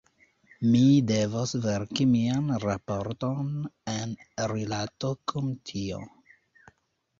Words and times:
Mi 0.69 0.79
devos 1.11 1.53
verki 1.65 2.07
mian 2.13 2.49
raporton 2.65 3.53
en 3.99 4.17
rilato 4.55 5.13
kun 5.35 5.55
tio. 5.73 6.05